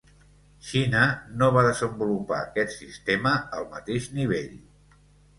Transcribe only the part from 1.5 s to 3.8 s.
va desenvolupar aquest sistema al